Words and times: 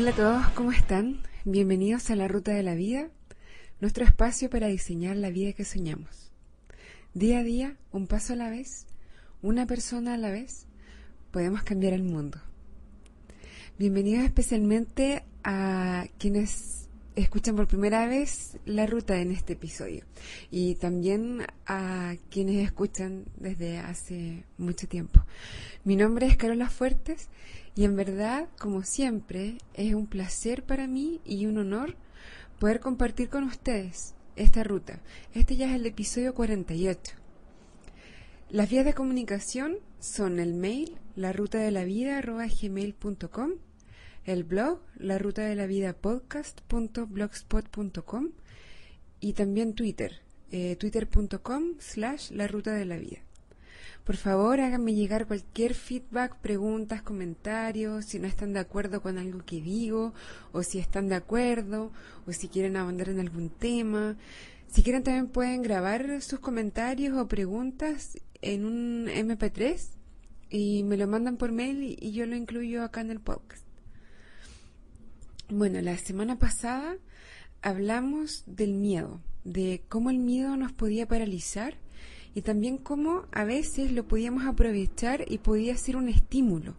Hola 0.00 0.12
a 0.12 0.16
todos, 0.16 0.48
¿cómo 0.54 0.72
están? 0.72 1.20
Bienvenidos 1.44 2.08
a 2.08 2.16
La 2.16 2.26
Ruta 2.26 2.52
de 2.52 2.62
la 2.62 2.74
Vida, 2.74 3.10
nuestro 3.82 4.02
espacio 4.06 4.48
para 4.48 4.68
diseñar 4.68 5.14
la 5.14 5.28
vida 5.28 5.52
que 5.52 5.66
soñamos. 5.66 6.32
Día 7.12 7.40
a 7.40 7.42
día, 7.42 7.76
un 7.92 8.06
paso 8.06 8.32
a 8.32 8.36
la 8.36 8.48
vez, 8.48 8.86
una 9.42 9.66
persona 9.66 10.14
a 10.14 10.16
la 10.16 10.30
vez, 10.30 10.64
podemos 11.30 11.64
cambiar 11.64 11.92
el 11.92 12.02
mundo. 12.02 12.40
Bienvenidos 13.78 14.24
especialmente 14.24 15.22
a 15.44 16.06
quienes 16.16 16.88
escuchan 17.14 17.56
por 17.56 17.66
primera 17.66 18.06
vez 18.06 18.56
la 18.64 18.86
ruta 18.86 19.20
en 19.20 19.32
este 19.32 19.52
episodio 19.52 20.04
y 20.50 20.76
también 20.76 21.44
a 21.66 22.14
quienes 22.30 22.64
escuchan 22.64 23.26
desde 23.36 23.78
hace 23.78 24.44
mucho 24.56 24.88
tiempo. 24.88 25.22
Mi 25.84 25.96
nombre 25.96 26.26
es 26.26 26.38
Carola 26.38 26.70
Fuertes 26.70 27.28
y 27.80 27.84
en 27.84 27.96
verdad, 27.96 28.46
como 28.58 28.82
siempre, 28.82 29.56
es 29.72 29.94
un 29.94 30.06
placer 30.06 30.64
para 30.64 30.86
mí 30.86 31.22
y 31.24 31.46
un 31.46 31.56
honor 31.56 31.96
poder 32.58 32.78
compartir 32.78 33.30
con 33.30 33.44
ustedes 33.44 34.14
esta 34.36 34.62
ruta. 34.62 35.00
Este 35.32 35.56
ya 35.56 35.70
es 35.70 35.76
el 35.76 35.86
episodio 35.86 36.34
48. 36.34 37.14
Las 38.50 38.68
vías 38.68 38.84
de 38.84 38.92
comunicación 38.92 39.78
son 39.98 40.40
el 40.40 40.52
mail, 40.52 40.98
la 41.16 41.32
el 44.26 44.44
blog, 44.44 44.80
la 44.96 45.16
y 49.20 49.32
también 49.32 49.72
Twitter, 49.72 50.20
eh, 50.50 50.76
twitter.com 50.76 51.76
slash 51.78 52.30
la. 52.32 53.29
Por 54.04 54.16
favor, 54.16 54.60
háganme 54.60 54.94
llegar 54.94 55.26
cualquier 55.26 55.74
feedback, 55.74 56.36
preguntas, 56.36 57.02
comentarios, 57.02 58.06
si 58.06 58.18
no 58.18 58.26
están 58.26 58.52
de 58.52 58.60
acuerdo 58.60 59.02
con 59.02 59.18
algo 59.18 59.44
que 59.44 59.60
digo, 59.60 60.14
o 60.52 60.62
si 60.62 60.78
están 60.78 61.08
de 61.08 61.14
acuerdo, 61.14 61.92
o 62.26 62.32
si 62.32 62.48
quieren 62.48 62.76
abundar 62.76 63.10
en 63.10 63.20
algún 63.20 63.50
tema. 63.50 64.16
Si 64.68 64.82
quieren 64.82 65.02
también 65.02 65.28
pueden 65.28 65.62
grabar 65.62 66.22
sus 66.22 66.38
comentarios 66.40 67.16
o 67.16 67.28
preguntas 67.28 68.18
en 68.40 68.64
un 68.64 69.06
MP3 69.08 69.80
y 70.48 70.82
me 70.84 70.96
lo 70.96 71.06
mandan 71.06 71.36
por 71.36 71.52
mail 71.52 71.96
y 72.00 72.12
yo 72.12 72.26
lo 72.26 72.36
incluyo 72.36 72.82
acá 72.82 73.00
en 73.00 73.10
el 73.10 73.20
podcast. 73.20 73.64
Bueno, 75.48 75.80
la 75.80 75.96
semana 75.98 76.38
pasada 76.38 76.96
hablamos 77.62 78.44
del 78.46 78.74
miedo, 78.74 79.20
de 79.44 79.82
cómo 79.88 80.10
el 80.10 80.18
miedo 80.18 80.56
nos 80.56 80.72
podía 80.72 81.06
paralizar 81.06 81.74
y 82.34 82.42
también 82.42 82.78
cómo 82.78 83.26
a 83.32 83.44
veces 83.44 83.92
lo 83.92 84.06
podíamos 84.06 84.46
aprovechar 84.46 85.24
y 85.28 85.38
podía 85.38 85.76
ser 85.76 85.96
un 85.96 86.08
estímulo, 86.08 86.74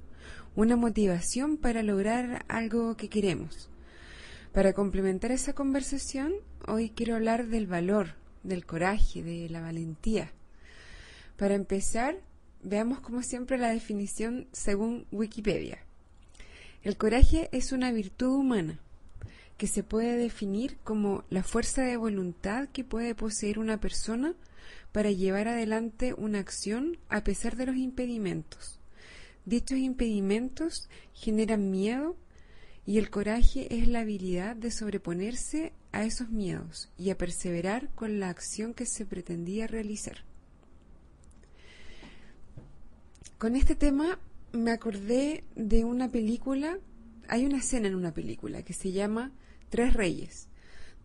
una 0.56 0.76
motivación 0.76 1.58
para 1.58 1.84
lograr 1.84 2.46
algo 2.48 2.96
que 2.96 3.10
queremos. 3.10 3.70
Para 4.54 4.74
complementar 4.74 5.32
esa 5.32 5.54
conversación, 5.54 6.34
hoy 6.68 6.90
quiero 6.90 7.16
hablar 7.16 7.48
del 7.48 7.68
valor, 7.68 8.16
del 8.44 8.66
coraje, 8.66 9.24
de 9.24 9.50
la 9.50 9.62
valentía. 9.62 10.32
Para 11.38 11.56
empezar, 11.56 12.18
veamos 12.62 13.00
como 13.00 13.24
siempre 13.24 13.58
la 13.58 13.70
definición 13.70 14.48
según 14.52 15.06
Wikipedia. 15.12 15.80
El 16.84 16.98
coraje 16.98 17.50
es 17.52 17.72
una 17.72 17.92
virtud 17.92 18.36
humana 18.36 18.80
que 19.58 19.68
se 19.68 19.84
puede 19.84 20.18
definir 20.18 20.78
como 20.84 21.24
la 21.30 21.44
fuerza 21.44 21.84
de 21.84 21.96
voluntad 21.96 22.68
que 22.70 22.84
puede 22.84 23.14
poseer 23.14 23.60
una 23.60 23.80
persona 23.80 24.34
para 24.92 25.12
llevar 25.12 25.48
adelante 25.48 26.14
una 26.14 26.40
acción 26.40 26.98
a 27.10 27.24
pesar 27.24 27.56
de 27.56 27.66
los 27.66 27.76
impedimentos. 27.76 28.80
Dichos 29.46 29.78
impedimentos 29.78 30.90
generan 31.14 31.72
miedo 31.72 32.16
y 32.86 32.98
el 32.98 33.10
coraje 33.10 33.76
es 33.76 33.88
la 33.88 34.02
habilidad 34.02 34.56
de 34.56 34.72
sobreponerse 34.72 35.74
a 35.92 36.04
esos 36.04 36.30
miedos 36.30 36.90
y 36.98 37.10
a 37.10 37.18
perseverar 37.18 37.90
con 37.96 38.20
la 38.20 38.30
acción 38.30 38.74
que 38.74 38.86
se 38.86 39.06
pretendía 39.06 39.68
realizar. 39.68 40.24
Con 43.38 43.56
este 43.56 43.76
tema 43.76 44.20
me 44.52 44.72
acordé 44.72 45.44
de 45.56 45.84
una 45.84 46.12
película, 46.12 46.78
hay 47.28 47.46
una 47.46 47.58
escena 47.58 47.88
en 47.88 47.96
una 47.96 48.14
película 48.14 48.64
que 48.64 48.74
se 48.74 48.92
llama 48.92 49.32
Tres 49.70 49.94
Reyes 49.94 50.51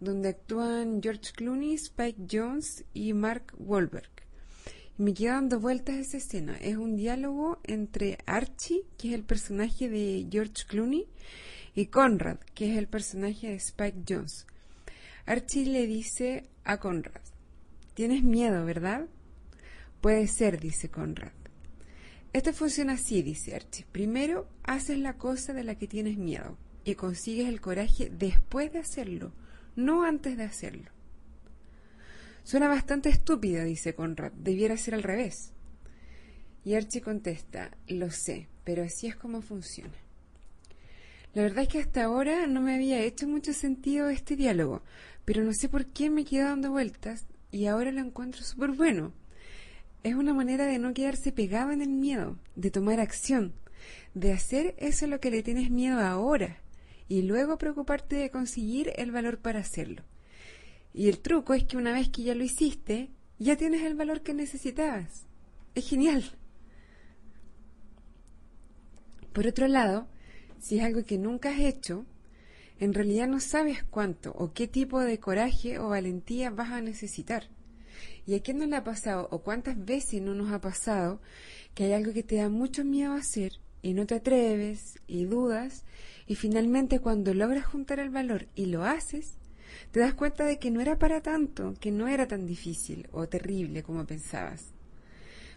donde 0.00 0.30
actúan 0.30 1.00
George 1.02 1.32
Clooney, 1.34 1.74
Spike 1.74 2.26
Jones 2.30 2.84
y 2.92 3.12
Mark 3.12 3.54
Wahlberg. 3.58 4.10
me 4.98 5.12
queda 5.12 5.34
dando 5.34 5.60
vueltas 5.60 5.96
esa 5.96 6.16
escena. 6.16 6.56
Es 6.56 6.76
un 6.76 6.96
diálogo 6.96 7.60
entre 7.64 8.18
Archie, 8.26 8.84
que 8.98 9.08
es 9.08 9.14
el 9.14 9.24
personaje 9.24 9.88
de 9.88 10.26
George 10.30 10.64
Clooney, 10.66 11.06
y 11.74 11.86
Conrad, 11.86 12.38
que 12.54 12.72
es 12.72 12.78
el 12.78 12.88
personaje 12.88 13.48
de 13.48 13.56
Spike 13.56 14.04
Jones. 14.08 14.46
Archie 15.26 15.66
le 15.66 15.86
dice 15.86 16.48
a 16.64 16.78
Conrad, 16.78 17.20
Tienes 17.94 18.22
miedo, 18.22 18.64
¿verdad? 18.64 19.06
Puede 20.00 20.26
ser, 20.28 20.60
dice 20.60 20.90
Conrad. 20.90 21.32
Esto 22.32 22.52
funciona 22.52 22.94
así, 22.94 23.22
dice 23.22 23.54
Archie. 23.54 23.86
Primero 23.90 24.46
haces 24.62 24.98
la 24.98 25.16
cosa 25.16 25.54
de 25.54 25.64
la 25.64 25.76
que 25.76 25.86
tienes 25.86 26.18
miedo 26.18 26.58
y 26.84 26.94
consigues 26.94 27.48
el 27.48 27.60
coraje 27.60 28.10
después 28.10 28.72
de 28.72 28.80
hacerlo 28.80 29.32
no 29.76 30.04
antes 30.04 30.36
de 30.36 30.44
hacerlo. 30.44 30.90
Suena 32.42 32.68
bastante 32.68 33.08
estúpida, 33.08 33.64
dice 33.64 33.94
Conrad, 33.94 34.32
debiera 34.32 34.76
ser 34.76 34.94
al 34.94 35.02
revés. 35.02 35.52
Y 36.64 36.74
Archie 36.74 37.00
contesta, 37.00 37.76
lo 37.86 38.10
sé, 38.10 38.48
pero 38.64 38.82
así 38.82 39.06
es 39.06 39.16
como 39.16 39.42
funciona. 39.42 39.94
La 41.34 41.42
verdad 41.42 41.64
es 41.64 41.68
que 41.68 41.80
hasta 41.80 42.04
ahora 42.04 42.46
no 42.46 42.60
me 42.60 42.74
había 42.74 43.00
hecho 43.00 43.28
mucho 43.28 43.52
sentido 43.52 44.08
este 44.08 44.36
diálogo, 44.36 44.82
pero 45.24 45.44
no 45.44 45.52
sé 45.52 45.68
por 45.68 45.86
qué 45.86 46.08
me 46.08 46.24
quedo 46.24 46.48
dando 46.48 46.70
vueltas 46.70 47.26
y 47.50 47.66
ahora 47.66 47.92
lo 47.92 48.00
encuentro 48.00 48.42
súper 48.42 48.70
bueno. 48.70 49.12
Es 50.02 50.14
una 50.14 50.32
manera 50.32 50.66
de 50.66 50.78
no 50.78 50.94
quedarse 50.94 51.32
pegado 51.32 51.72
en 51.72 51.82
el 51.82 51.90
miedo, 51.90 52.38
de 52.54 52.70
tomar 52.70 53.00
acción, 53.00 53.54
de 54.14 54.32
hacer 54.32 54.74
eso 54.78 55.04
a 55.04 55.08
lo 55.08 55.20
que 55.20 55.30
le 55.30 55.42
tienes 55.42 55.70
miedo 55.70 56.00
ahora 56.00 56.62
y 57.08 57.22
luego 57.22 57.58
preocuparte 57.58 58.16
de 58.16 58.30
conseguir 58.30 58.92
el 58.96 59.12
valor 59.12 59.38
para 59.38 59.60
hacerlo. 59.60 60.02
Y 60.92 61.08
el 61.08 61.20
truco 61.20 61.54
es 61.54 61.64
que 61.64 61.76
una 61.76 61.92
vez 61.92 62.08
que 62.08 62.22
ya 62.22 62.34
lo 62.34 62.42
hiciste, 62.42 63.10
ya 63.38 63.56
tienes 63.56 63.82
el 63.82 63.94
valor 63.94 64.22
que 64.22 64.34
necesitabas. 64.34 65.26
Es 65.74 65.88
genial. 65.88 66.24
Por 69.32 69.46
otro 69.46 69.68
lado, 69.68 70.08
si 70.58 70.78
es 70.78 70.84
algo 70.84 71.04
que 71.04 71.18
nunca 71.18 71.50
has 71.50 71.60
hecho, 71.60 72.06
en 72.78 72.94
realidad 72.94 73.28
no 73.28 73.40
sabes 73.40 73.84
cuánto 73.84 74.32
o 74.32 74.52
qué 74.52 74.66
tipo 74.66 75.00
de 75.00 75.20
coraje 75.20 75.78
o 75.78 75.90
valentía 75.90 76.50
vas 76.50 76.72
a 76.72 76.80
necesitar. 76.80 77.48
¿Y 78.26 78.34
a 78.34 78.42
quién 78.42 78.58
no 78.58 78.66
le 78.66 78.76
ha 78.76 78.84
pasado 78.84 79.28
o 79.30 79.40
cuántas 79.42 79.82
veces 79.84 80.20
no 80.20 80.34
nos 80.34 80.50
ha 80.52 80.60
pasado 80.60 81.20
que 81.74 81.84
hay 81.84 81.92
algo 81.92 82.12
que 82.12 82.22
te 82.22 82.36
da 82.36 82.48
mucho 82.48 82.84
miedo 82.84 83.12
hacer 83.12 83.60
y 83.86 83.94
no 83.94 84.04
te 84.04 84.16
atreves 84.16 84.98
y 85.06 85.26
dudas 85.26 85.84
y 86.26 86.34
finalmente 86.34 86.98
cuando 86.98 87.32
logras 87.34 87.66
juntar 87.66 88.00
el 88.00 88.10
valor 88.10 88.48
y 88.56 88.66
lo 88.66 88.82
haces, 88.82 89.38
te 89.92 90.00
das 90.00 90.12
cuenta 90.12 90.44
de 90.44 90.58
que 90.58 90.72
no 90.72 90.80
era 90.80 90.98
para 90.98 91.20
tanto, 91.20 91.72
que 91.78 91.92
no 91.92 92.08
era 92.08 92.26
tan 92.26 92.46
difícil 92.46 93.06
o 93.12 93.28
terrible 93.28 93.84
como 93.84 94.04
pensabas. 94.04 94.72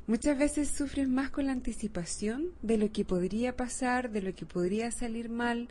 Muchas 0.06 0.38
veces 0.38 0.70
sufres 0.70 1.10
más 1.10 1.32
con 1.32 1.48
la 1.48 1.54
anticipación 1.54 2.52
de 2.62 2.78
lo 2.78 2.92
que 2.92 3.04
podría 3.04 3.58
pasar, 3.58 4.12
de 4.12 4.22
lo 4.22 4.36
que 4.36 4.46
podría 4.46 4.92
salir 4.92 5.30
mal, 5.30 5.68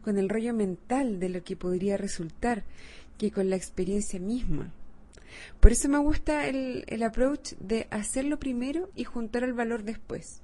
con 0.00 0.16
el 0.16 0.30
rollo 0.30 0.54
mental 0.54 1.20
de 1.20 1.28
lo 1.28 1.44
que 1.44 1.56
podría 1.56 1.98
resultar, 1.98 2.64
que 3.18 3.30
con 3.30 3.50
la 3.50 3.56
experiencia 3.56 4.18
misma. 4.18 4.72
Por 5.60 5.72
eso 5.72 5.90
me 5.90 5.98
gusta 5.98 6.46
el, 6.46 6.86
el 6.86 7.02
approach 7.02 7.52
de 7.60 7.86
hacerlo 7.90 8.38
primero 8.38 8.88
y 8.96 9.04
juntar 9.04 9.44
el 9.44 9.52
valor 9.52 9.82
después. 9.82 10.40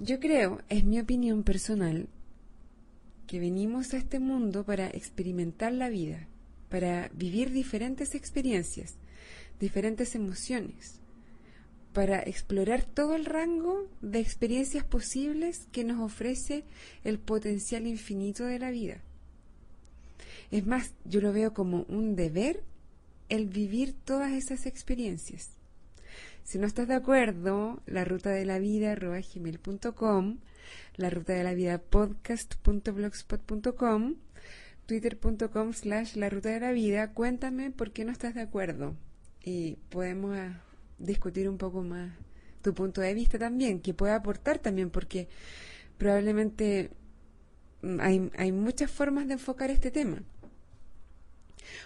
Yo 0.00 0.18
creo, 0.18 0.60
es 0.68 0.82
mi 0.82 0.98
opinión 0.98 1.44
personal, 1.44 2.08
que 3.28 3.38
venimos 3.38 3.94
a 3.94 3.96
este 3.96 4.18
mundo 4.18 4.64
para 4.64 4.88
experimentar 4.88 5.72
la 5.72 5.88
vida, 5.88 6.26
para 6.68 7.10
vivir 7.14 7.52
diferentes 7.52 8.16
experiencias, 8.16 8.96
diferentes 9.60 10.16
emociones, 10.16 11.00
para 11.92 12.18
explorar 12.18 12.84
todo 12.84 13.14
el 13.14 13.24
rango 13.24 13.88
de 14.02 14.18
experiencias 14.18 14.84
posibles 14.84 15.68
que 15.70 15.84
nos 15.84 16.00
ofrece 16.00 16.64
el 17.04 17.20
potencial 17.20 17.86
infinito 17.86 18.44
de 18.46 18.58
la 18.58 18.72
vida. 18.72 19.00
Es 20.50 20.66
más, 20.66 20.92
yo 21.04 21.20
lo 21.20 21.32
veo 21.32 21.54
como 21.54 21.86
un 21.88 22.16
deber 22.16 22.64
el 23.28 23.46
vivir 23.46 23.94
todas 24.04 24.32
esas 24.32 24.66
experiencias. 24.66 25.50
Si 26.44 26.58
no 26.58 26.66
estás 26.66 26.88
de 26.88 26.94
acuerdo, 26.94 27.80
la 27.86 28.04
ruta 28.04 28.28
de 28.30 28.44
la 28.44 28.58
vida 28.58 28.94
la 30.96 31.10
ruta 31.10 31.32
de 31.32 31.42
la 31.42 31.54
vida 31.54 31.78
podcast.blogspot.com, 31.78 34.14
twitter.com 34.86 35.72
slash 35.72 36.16
la 36.16 36.28
ruta 36.28 36.50
de 36.50 36.60
la 36.60 36.72
vida, 36.72 37.12
cuéntame 37.12 37.70
por 37.70 37.92
qué 37.92 38.04
no 38.04 38.12
estás 38.12 38.34
de 38.34 38.42
acuerdo 38.42 38.94
y 39.42 39.78
podemos 39.88 40.36
ah, 40.36 40.60
discutir 40.98 41.48
un 41.48 41.56
poco 41.56 41.82
más 41.82 42.12
tu 42.60 42.74
punto 42.74 43.00
de 43.00 43.14
vista 43.14 43.38
también, 43.38 43.80
que 43.80 43.94
pueda 43.94 44.16
aportar 44.16 44.58
también, 44.58 44.90
porque 44.90 45.28
probablemente 45.98 46.90
hay, 48.00 48.30
hay 48.36 48.52
muchas 48.52 48.90
formas 48.90 49.28
de 49.28 49.34
enfocar 49.34 49.70
este 49.70 49.90
tema. 49.90 50.22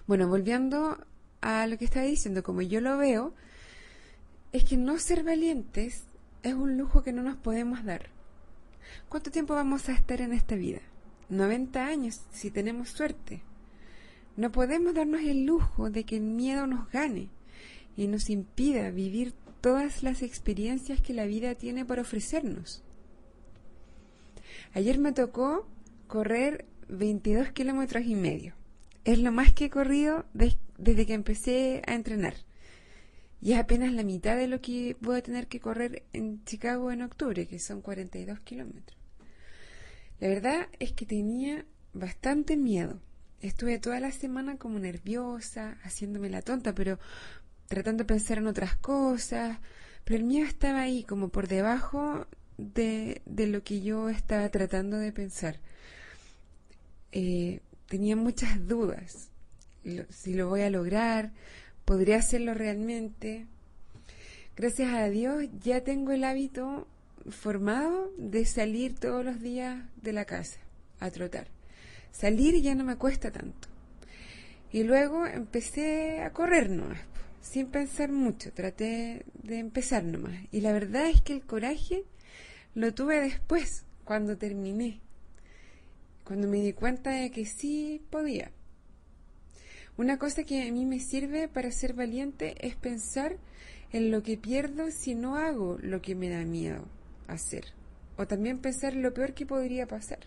Bueno, 0.06 0.28
volviendo 0.28 0.98
a 1.40 1.66
lo 1.66 1.78
que 1.78 1.84
estaba 1.84 2.06
diciendo, 2.06 2.42
como 2.42 2.62
yo 2.62 2.80
lo 2.80 2.96
veo, 2.96 3.34
es 4.52 4.64
que 4.64 4.76
no 4.76 4.98
ser 4.98 5.24
valientes 5.24 6.04
es 6.42 6.54
un 6.54 6.78
lujo 6.78 7.02
que 7.02 7.12
no 7.12 7.22
nos 7.22 7.36
podemos 7.36 7.84
dar. 7.84 8.06
¿Cuánto 9.08 9.30
tiempo 9.30 9.54
vamos 9.54 9.88
a 9.88 9.92
estar 9.92 10.20
en 10.20 10.32
esta 10.32 10.54
vida? 10.54 10.80
90 11.28 11.86
años, 11.86 12.22
si 12.32 12.50
tenemos 12.50 12.88
suerte. 12.88 13.42
No 14.36 14.50
podemos 14.50 14.94
darnos 14.94 15.20
el 15.22 15.44
lujo 15.44 15.90
de 15.90 16.04
que 16.04 16.16
el 16.16 16.22
miedo 16.22 16.66
nos 16.66 16.90
gane 16.90 17.28
y 17.96 18.06
nos 18.06 18.30
impida 18.30 18.90
vivir 18.90 19.34
todas 19.60 20.02
las 20.02 20.22
experiencias 20.22 21.00
que 21.00 21.12
la 21.12 21.26
vida 21.26 21.54
tiene 21.54 21.84
para 21.84 22.02
ofrecernos. 22.02 22.82
Ayer 24.74 24.98
me 24.98 25.12
tocó 25.12 25.66
correr 26.06 26.64
22 26.88 27.50
kilómetros 27.50 28.04
y 28.04 28.14
medio. 28.14 28.54
Es 29.04 29.18
lo 29.18 29.32
más 29.32 29.52
que 29.52 29.66
he 29.66 29.70
corrido 29.70 30.24
desde 30.32 31.06
que 31.06 31.14
empecé 31.14 31.82
a 31.86 31.94
entrenar. 31.94 32.34
Y 33.40 33.52
es 33.52 33.58
apenas 33.58 33.92
la 33.92 34.02
mitad 34.02 34.36
de 34.36 34.48
lo 34.48 34.60
que 34.60 34.96
voy 35.00 35.18
a 35.18 35.22
tener 35.22 35.46
que 35.46 35.60
correr 35.60 36.04
en 36.12 36.44
Chicago 36.44 36.90
en 36.90 37.02
octubre, 37.02 37.46
que 37.46 37.58
son 37.58 37.82
42 37.82 38.40
kilómetros. 38.40 38.98
La 40.20 40.28
verdad 40.28 40.68
es 40.80 40.92
que 40.92 41.06
tenía 41.06 41.64
bastante 41.92 42.56
miedo. 42.56 43.00
Estuve 43.40 43.78
toda 43.78 44.00
la 44.00 44.10
semana 44.10 44.56
como 44.56 44.80
nerviosa, 44.80 45.78
haciéndome 45.84 46.28
la 46.28 46.42
tonta, 46.42 46.74
pero 46.74 46.98
tratando 47.68 48.02
de 48.02 48.08
pensar 48.08 48.38
en 48.38 48.48
otras 48.48 48.74
cosas. 48.76 49.58
Pero 50.04 50.18
el 50.18 50.24
miedo 50.24 50.46
estaba 50.46 50.80
ahí, 50.80 51.04
como 51.04 51.28
por 51.28 51.46
debajo 51.46 52.26
de, 52.56 53.22
de 53.26 53.46
lo 53.46 53.62
que 53.62 53.80
yo 53.80 54.08
estaba 54.08 54.48
tratando 54.48 54.96
de 54.96 55.12
pensar. 55.12 55.60
Eh, 57.12 57.60
tenía 57.86 58.16
muchas 58.16 58.66
dudas. 58.66 59.30
si 60.10 60.34
lo 60.34 60.48
voy 60.48 60.62
a 60.62 60.70
lograr, 60.70 61.32
podría 61.88 62.16
hacerlo 62.16 62.52
realmente. 62.52 63.46
Gracias 64.54 64.92
a 64.92 65.08
Dios 65.08 65.46
ya 65.64 65.80
tengo 65.84 66.12
el 66.12 66.22
hábito 66.22 66.86
formado 67.30 68.12
de 68.18 68.44
salir 68.44 68.94
todos 68.94 69.24
los 69.24 69.40
días 69.40 69.82
de 69.96 70.12
la 70.12 70.26
casa 70.26 70.60
a 71.00 71.10
trotar. 71.10 71.46
Salir 72.12 72.60
ya 72.60 72.74
no 72.74 72.84
me 72.84 72.96
cuesta 72.96 73.30
tanto. 73.30 73.68
Y 74.70 74.82
luego 74.82 75.26
empecé 75.26 76.20
a 76.20 76.34
correr 76.34 76.68
nomás, 76.68 77.00
sin 77.40 77.68
pensar 77.68 78.12
mucho. 78.12 78.52
Traté 78.52 79.24
de 79.42 79.58
empezar 79.58 80.04
nomás. 80.04 80.38
Y 80.52 80.60
la 80.60 80.72
verdad 80.72 81.08
es 81.08 81.22
que 81.22 81.32
el 81.32 81.46
coraje 81.46 82.04
lo 82.74 82.92
tuve 82.92 83.18
después, 83.22 83.86
cuando 84.04 84.36
terminé. 84.36 85.00
Cuando 86.22 86.48
me 86.48 86.58
di 86.58 86.74
cuenta 86.74 87.12
de 87.12 87.30
que 87.30 87.46
sí 87.46 88.02
podía. 88.10 88.50
Una 89.98 90.16
cosa 90.16 90.44
que 90.44 90.62
a 90.62 90.72
mí 90.72 90.86
me 90.86 91.00
sirve 91.00 91.48
para 91.48 91.72
ser 91.72 91.92
valiente 91.92 92.54
es 92.64 92.76
pensar 92.76 93.36
en 93.90 94.12
lo 94.12 94.22
que 94.22 94.38
pierdo 94.38 94.92
si 94.92 95.16
no 95.16 95.34
hago 95.34 95.76
lo 95.82 96.00
que 96.00 96.14
me 96.14 96.28
da 96.28 96.44
miedo 96.44 96.86
hacer. 97.26 97.64
O 98.16 98.24
también 98.24 98.60
pensar 98.60 98.94
lo 98.94 99.12
peor 99.12 99.34
que 99.34 99.44
podría 99.44 99.88
pasar. 99.88 100.20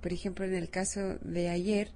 Por 0.00 0.14
ejemplo, 0.14 0.46
en 0.46 0.54
el 0.54 0.70
caso 0.70 1.18
de 1.20 1.50
ayer, 1.50 1.90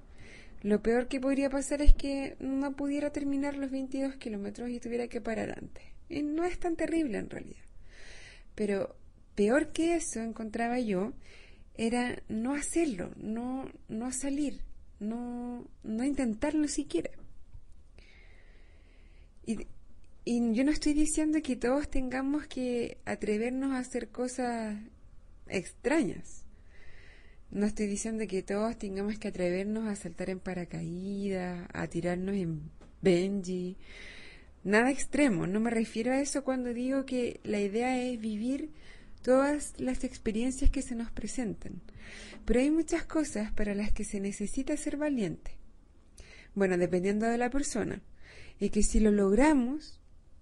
lo 0.61 0.83
peor 0.83 1.07
que 1.07 1.19
podría 1.19 1.49
pasar 1.49 1.81
es 1.81 1.95
que 1.95 2.35
no 2.39 2.75
pudiera 2.75 3.09
terminar 3.09 3.57
los 3.57 3.71
22 3.71 4.17
kilómetros 4.17 4.69
y 4.69 4.79
tuviera 4.79 5.07
que 5.07 5.21
parar 5.21 5.57
antes. 5.57 5.83
Y 6.09 6.21
no 6.21 6.43
es 6.43 6.59
tan 6.59 6.75
terrible 6.75 7.17
en 7.17 7.31
realidad. 7.31 7.65
Pero 8.53 8.95
peor 9.33 9.71
que 9.71 9.95
eso, 9.95 10.21
encontraba 10.21 10.77
yo, 10.79 11.13
era 11.73 12.21
no 12.29 12.53
hacerlo, 12.53 13.09
no, 13.17 13.67
no 13.89 14.11
salir, 14.11 14.61
no, 14.99 15.67
no 15.83 16.03
intentarlo 16.03 16.67
siquiera. 16.67 17.11
Y, 19.45 19.67
y 20.23 20.53
yo 20.53 20.63
no 20.63 20.71
estoy 20.71 20.93
diciendo 20.93 21.39
que 21.43 21.55
todos 21.55 21.89
tengamos 21.89 22.47
que 22.47 22.97
atrevernos 23.05 23.73
a 23.73 23.79
hacer 23.79 24.09
cosas 24.09 24.77
extrañas. 25.47 26.45
No 27.51 27.65
estoy 27.65 27.87
diciendo 27.87 28.25
que 28.27 28.41
todos 28.41 28.77
tengamos 28.77 29.17
que 29.19 29.27
atrevernos 29.27 29.87
a 29.87 29.95
saltar 29.95 30.29
en 30.29 30.39
paracaídas, 30.39 31.67
a 31.73 31.87
tirarnos 31.87 32.35
en 32.35 32.71
Benji. 33.01 33.77
Nada 34.63 34.89
extremo, 34.89 35.45
no 35.45 35.59
me 35.59 35.69
refiero 35.69 36.11
a 36.11 36.19
eso 36.19 36.43
cuando 36.43 36.73
digo 36.73 37.05
que 37.05 37.39
la 37.43 37.59
idea 37.59 38.01
es 38.01 38.19
vivir 38.19 38.71
todas 39.25 39.73
las 39.79 40.03
experiencias 40.03 40.69
que 40.69 40.83
se 40.83 40.93
nos 40.93 41.09
presenten. 41.09 41.81
Pero 42.45 42.59
hay 42.59 42.69
muchas 42.69 43.05
cosas 43.05 43.51
para 43.53 43.73
las 43.73 43.91
que 43.91 44.03
se 44.03 44.19
necesita 44.19 44.77
ser 44.77 44.97
valiente. 44.97 45.57
Bueno, 46.53 46.77
dependiendo 46.77 47.25
de 47.25 47.39
la 47.39 47.49
persona. 47.49 48.03
Y 48.59 48.69
que 48.69 48.83
si 48.83 48.99
lo 48.99 49.09
logramos, 49.09 49.99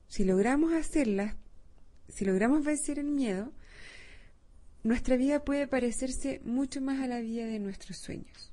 si 0.09 0.25
logramos 0.25 0.73
hacerlas, 0.73 1.33
si 2.09 2.25
logramos 2.25 2.65
vencer 2.65 2.99
el 2.99 3.05
miedo, 3.05 3.53
nuestra 4.83 5.15
vida 5.15 5.45
puede 5.45 5.65
parecerse 5.65 6.41
mucho 6.43 6.81
más 6.81 6.99
a 6.99 7.07
la 7.07 7.21
vida 7.21 7.45
de 7.45 7.59
nuestros 7.59 7.99
sueños. 7.99 8.51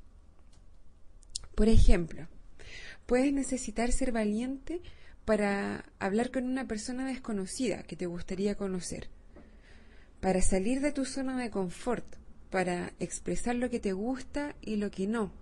Por 1.56 1.68
ejemplo, 1.68 2.28
puedes 3.06 3.32
necesitar 3.32 3.90
ser 3.90 4.12
valiente 4.12 4.80
para 5.24 5.86
hablar 5.98 6.30
con 6.30 6.44
una 6.44 6.68
persona 6.68 7.04
desconocida 7.04 7.82
que 7.82 7.96
te 7.96 8.06
gustaría 8.06 8.54
conocer 8.54 9.10
para 10.20 10.42
salir 10.42 10.80
de 10.80 10.92
tu 10.92 11.04
zona 11.04 11.38
de 11.38 11.50
confort, 11.50 12.04
para 12.50 12.92
expresar 13.00 13.56
lo 13.56 13.70
que 13.70 13.80
te 13.80 13.92
gusta 13.92 14.54
y 14.60 14.76
lo 14.76 14.90
que 14.90 15.06
no, 15.06 15.32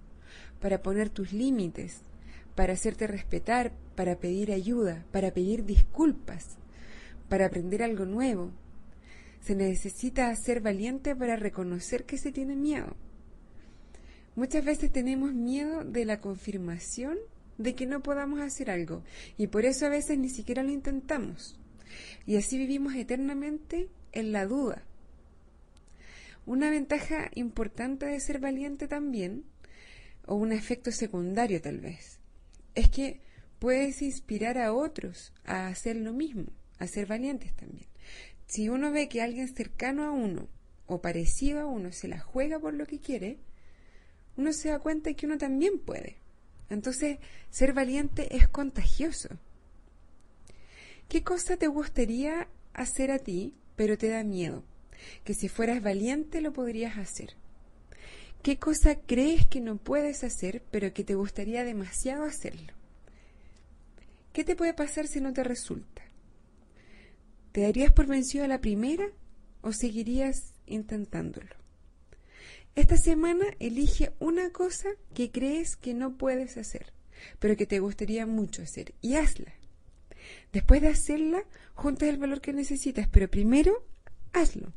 para 0.60 0.82
poner 0.82 1.10
tus 1.10 1.32
límites, 1.32 2.00
para 2.54 2.74
hacerte 2.74 3.06
respetar, 3.06 3.72
para 3.94 4.16
pedir 4.16 4.52
ayuda, 4.52 5.04
para 5.10 5.32
pedir 5.32 5.64
disculpas, 5.64 6.56
para 7.28 7.46
aprender 7.46 7.82
algo 7.82 8.04
nuevo. 8.04 8.50
Se 9.40 9.54
necesita 9.54 10.34
ser 10.36 10.60
valiente 10.60 11.14
para 11.14 11.36
reconocer 11.36 12.04
que 12.04 12.18
se 12.18 12.32
tiene 12.32 12.56
miedo. 12.56 12.96
Muchas 14.36 14.64
veces 14.64 14.92
tenemos 14.92 15.32
miedo 15.32 15.84
de 15.84 16.04
la 16.04 16.20
confirmación 16.20 17.18
de 17.56 17.74
que 17.74 17.86
no 17.86 18.02
podamos 18.02 18.40
hacer 18.40 18.70
algo 18.70 19.02
y 19.36 19.48
por 19.48 19.64
eso 19.64 19.86
a 19.86 19.88
veces 19.88 20.18
ni 20.18 20.28
siquiera 20.28 20.62
lo 20.62 20.70
intentamos. 20.70 21.58
Y 22.26 22.36
así 22.36 22.58
vivimos 22.58 22.94
eternamente 22.94 23.88
en 24.12 24.32
la 24.32 24.46
duda. 24.46 24.82
Una 26.46 26.70
ventaja 26.70 27.30
importante 27.34 28.06
de 28.06 28.20
ser 28.20 28.38
valiente 28.38 28.88
también, 28.88 29.44
o 30.26 30.34
un 30.34 30.52
efecto 30.52 30.92
secundario 30.92 31.60
tal 31.60 31.80
vez, 31.80 32.20
es 32.74 32.88
que 32.88 33.20
puedes 33.58 34.02
inspirar 34.02 34.58
a 34.58 34.72
otros 34.72 35.32
a 35.44 35.68
hacer 35.68 35.96
lo 35.96 36.12
mismo, 36.12 36.46
a 36.78 36.86
ser 36.86 37.06
valientes 37.06 37.54
también. 37.54 37.88
Si 38.46 38.68
uno 38.68 38.90
ve 38.92 39.08
que 39.08 39.20
alguien 39.20 39.54
cercano 39.54 40.04
a 40.04 40.10
uno 40.10 40.48
o 40.86 41.02
parecido 41.02 41.60
a 41.60 41.66
uno 41.66 41.92
se 41.92 42.08
la 42.08 42.20
juega 42.20 42.58
por 42.58 42.72
lo 42.72 42.86
que 42.86 42.98
quiere, 42.98 43.38
uno 44.36 44.52
se 44.52 44.70
da 44.70 44.78
cuenta 44.78 45.12
que 45.14 45.26
uno 45.26 45.36
también 45.36 45.78
puede. 45.78 46.16
Entonces, 46.70 47.18
ser 47.50 47.72
valiente 47.72 48.36
es 48.36 48.48
contagioso. 48.48 49.28
¿Qué 51.08 51.22
cosa 51.24 51.56
te 51.56 51.66
gustaría 51.66 52.48
hacer 52.72 53.10
a 53.10 53.18
ti 53.18 53.54
pero 53.78 53.96
te 53.96 54.08
da 54.08 54.24
miedo, 54.24 54.64
que 55.22 55.34
si 55.34 55.48
fueras 55.48 55.80
valiente 55.80 56.40
lo 56.40 56.52
podrías 56.52 56.98
hacer. 56.98 57.36
¿Qué 58.42 58.58
cosa 58.58 58.96
crees 58.96 59.46
que 59.46 59.60
no 59.60 59.76
puedes 59.76 60.24
hacer, 60.24 60.64
pero 60.72 60.92
que 60.92 61.04
te 61.04 61.14
gustaría 61.14 61.62
demasiado 61.62 62.24
hacerlo? 62.24 62.72
¿Qué 64.32 64.42
te 64.42 64.56
puede 64.56 64.74
pasar 64.74 65.06
si 65.06 65.20
no 65.20 65.32
te 65.32 65.44
resulta? 65.44 66.02
¿Te 67.52 67.60
darías 67.62 67.92
por 67.92 68.06
vencido 68.06 68.44
a 68.44 68.48
la 68.48 68.60
primera 68.60 69.12
o 69.60 69.72
seguirías 69.72 70.54
intentándolo? 70.66 71.54
Esta 72.74 72.96
semana 72.96 73.46
elige 73.60 74.10
una 74.18 74.50
cosa 74.50 74.88
que 75.14 75.30
crees 75.30 75.76
que 75.76 75.94
no 75.94 76.16
puedes 76.16 76.56
hacer, 76.56 76.92
pero 77.38 77.56
que 77.56 77.66
te 77.66 77.78
gustaría 77.78 78.26
mucho 78.26 78.60
hacer 78.60 78.92
y 79.00 79.14
hazla. 79.14 79.52
Después 80.52 80.80
de 80.80 80.88
hacerla, 80.88 81.42
juntas 81.74 82.08
el 82.08 82.18
valor 82.18 82.40
que 82.40 82.52
necesitas, 82.52 83.08
pero 83.08 83.28
primero 83.28 83.84
hazlo. 84.32 84.72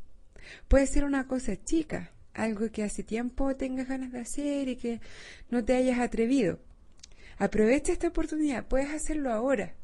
Puede 0.68 0.86
ser 0.86 1.04
una 1.04 1.26
cosa 1.26 1.62
chica, 1.62 2.12
algo 2.34 2.70
que 2.70 2.82
hace 2.82 3.02
tiempo 3.02 3.54
tengas 3.56 3.88
ganas 3.88 4.12
de 4.12 4.20
hacer 4.20 4.68
y 4.68 4.76
que 4.76 5.00
no 5.50 5.64
te 5.64 5.74
hayas 5.74 5.98
atrevido. 5.98 6.60
Aprovecha 7.38 7.92
esta 7.92 8.08
oportunidad, 8.08 8.66
puedes 8.66 8.90
hacerlo 8.90 9.32
ahora. 9.32 9.74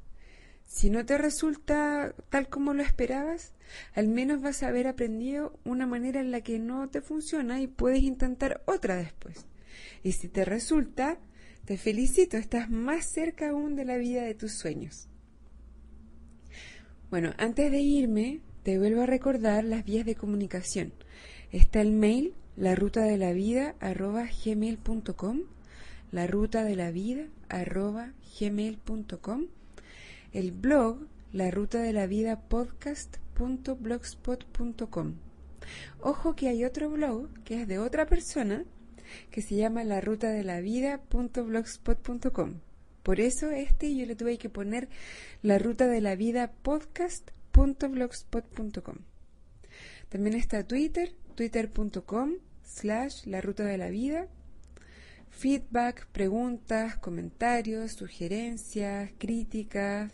Si 0.66 0.90
no 0.90 1.06
te 1.06 1.16
resulta 1.16 2.14
tal 2.28 2.48
como 2.48 2.74
lo 2.74 2.82
esperabas, 2.82 3.54
al 3.94 4.08
menos 4.08 4.42
vas 4.42 4.62
a 4.62 4.68
haber 4.68 4.86
aprendido 4.86 5.58
una 5.64 5.86
manera 5.86 6.20
en 6.20 6.30
la 6.30 6.42
que 6.42 6.58
no 6.58 6.88
te 6.88 7.00
funciona 7.00 7.60
y 7.60 7.66
puedes 7.66 8.02
intentar 8.02 8.62
otra 8.66 8.96
después. 8.96 9.46
Y 10.02 10.12
si 10.12 10.28
te 10.28 10.44
resulta, 10.44 11.18
te 11.64 11.78
felicito, 11.78 12.36
estás 12.36 12.70
más 12.70 13.06
cerca 13.06 13.48
aún 13.48 13.76
de 13.76 13.86
la 13.86 13.96
vida 13.96 14.22
de 14.22 14.34
tus 14.34 14.52
sueños. 14.52 15.08
Bueno, 17.10 17.32
antes 17.38 17.72
de 17.72 17.80
irme, 17.80 18.40
te 18.64 18.78
vuelvo 18.78 19.00
a 19.02 19.06
recordar 19.06 19.64
las 19.64 19.82
vías 19.84 20.04
de 20.04 20.14
comunicación. 20.14 20.92
Está 21.52 21.80
el 21.80 21.92
mail 21.92 22.34
la 22.54 22.74
ruta 22.74 23.00
de 23.02 23.16
la 23.16 23.32
vida 23.32 23.74
arroba 23.80 24.28
gmail.com, 24.44 25.40
la 26.10 26.26
ruta 26.26 26.64
de 26.64 26.76
la 26.76 26.90
vida 26.90 27.28
arroba 27.48 28.12
gmail.com, 28.38 29.46
el 30.32 30.52
blog 30.52 30.98
la 31.32 31.50
ruta 31.50 31.80
de 31.80 31.94
la 31.94 32.06
vida 32.06 32.40
podcast.blogspot.com. 32.40 35.14
Ojo 36.00 36.36
que 36.36 36.48
hay 36.48 36.64
otro 36.64 36.90
blog 36.90 37.28
que 37.44 37.62
es 37.62 37.68
de 37.68 37.78
otra 37.78 38.04
persona 38.06 38.64
que 39.30 39.40
se 39.40 39.54
llama 39.54 39.82
la 39.84 40.02
ruta 40.02 40.28
de 40.30 40.44
la 40.44 40.60
vida.blogspot.com. 40.60 42.67
Por 43.08 43.20
eso 43.20 43.50
este 43.50 43.96
yo 43.96 44.04
le 44.04 44.16
tuve 44.16 44.36
que 44.36 44.50
poner 44.50 44.90
la 45.40 45.58
ruta 45.58 45.86
de 45.86 46.02
la 46.02 46.14
vida 46.14 46.52
podcast.blogspot.com. 46.60 48.96
También 50.10 50.36
está 50.36 50.64
Twitter, 50.64 51.14
twitter.com 51.34 52.32
slash 52.62 53.24
la 53.24 53.40
ruta 53.40 53.64
de 53.64 53.78
la 53.78 53.88
vida. 53.88 54.28
Feedback, 55.30 56.06
preguntas, 56.08 56.98
comentarios, 56.98 57.92
sugerencias, 57.92 59.10
críticas, 59.16 60.12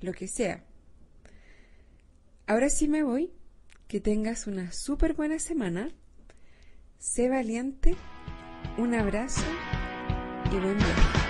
lo 0.00 0.14
que 0.14 0.26
sea. 0.26 0.64
Ahora 2.46 2.70
sí 2.70 2.88
me 2.88 3.02
voy. 3.02 3.30
Que 3.88 4.00
tengas 4.00 4.46
una 4.46 4.72
súper 4.72 5.12
buena 5.12 5.38
semana. 5.38 5.90
Sé 6.98 7.28
valiente. 7.28 7.94
Un 8.78 8.94
abrazo 8.94 9.44
y 10.50 10.56
buen 10.56 10.78
viaje. 10.78 11.21